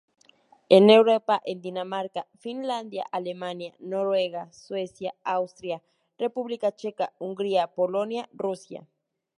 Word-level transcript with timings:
En 0.69 0.89
Europa 0.89 1.39
en 1.45 1.61
Dinamarca, 1.61 2.25
Finlandia, 2.39 3.05
Alemania, 3.11 3.75
Noruega, 3.77 4.51
Suecia, 4.51 5.13
Austria, 5.23 5.83
República 6.17 6.71
Checa, 6.75 7.13
Hungría, 7.19 7.67
Polonia, 7.67 8.27
Rusia. 8.33 8.87